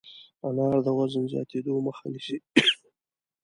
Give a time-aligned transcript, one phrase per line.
[0.47, 2.37] انار د وزن زیاتېدو مخه نیسي.